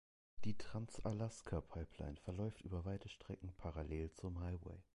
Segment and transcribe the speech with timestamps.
[0.45, 4.81] Die Trans-Alaska-Pipeline verläuft über weite Strecken parallel zum Highway.